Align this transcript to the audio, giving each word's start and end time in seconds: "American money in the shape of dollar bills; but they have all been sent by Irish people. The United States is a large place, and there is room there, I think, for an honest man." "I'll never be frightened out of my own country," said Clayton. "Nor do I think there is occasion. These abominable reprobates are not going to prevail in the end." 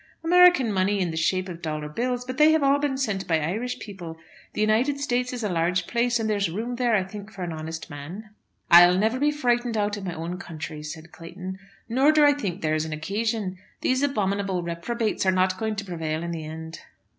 "American 0.23 0.73
money 0.73 0.99
in 0.99 1.11
the 1.11 1.15
shape 1.15 1.47
of 1.47 1.61
dollar 1.61 1.87
bills; 1.87 2.25
but 2.25 2.37
they 2.39 2.53
have 2.53 2.63
all 2.63 2.79
been 2.79 2.97
sent 2.97 3.27
by 3.27 3.39
Irish 3.39 3.77
people. 3.77 4.17
The 4.53 4.61
United 4.61 4.99
States 4.99 5.31
is 5.31 5.43
a 5.43 5.47
large 5.49 5.85
place, 5.85 6.19
and 6.19 6.27
there 6.27 6.37
is 6.37 6.49
room 6.49 6.77
there, 6.77 6.95
I 6.95 7.03
think, 7.03 7.31
for 7.31 7.43
an 7.43 7.51
honest 7.53 7.87
man." 7.87 8.31
"I'll 8.71 8.97
never 8.97 9.19
be 9.19 9.29
frightened 9.29 9.77
out 9.77 9.97
of 9.97 10.05
my 10.05 10.15
own 10.15 10.39
country," 10.39 10.81
said 10.81 11.11
Clayton. 11.11 11.59
"Nor 11.87 12.11
do 12.13 12.25
I 12.25 12.33
think 12.33 12.61
there 12.63 12.73
is 12.73 12.85
occasion. 12.85 13.59
These 13.81 14.01
abominable 14.01 14.63
reprobates 14.63 15.23
are 15.27 15.31
not 15.31 15.59
going 15.59 15.75
to 15.75 15.85
prevail 15.85 16.23
in 16.23 16.31
the 16.31 16.45
end." 16.45 16.79